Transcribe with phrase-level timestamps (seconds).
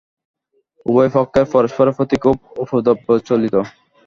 [0.85, 2.97] উভয় পক্ষেই পরস্পরের প্রতি খুব উপদ্রব
[3.27, 3.55] চলিত।